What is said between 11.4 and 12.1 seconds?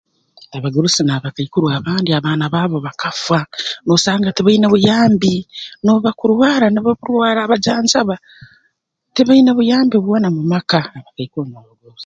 n'abagurusi